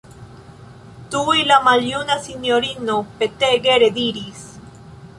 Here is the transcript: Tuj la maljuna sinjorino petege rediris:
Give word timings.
Tuj 1.15 1.35
la 1.51 1.59
maljuna 1.69 2.17
sinjorino 2.25 2.99
petege 3.21 3.81
rediris: 3.89 4.47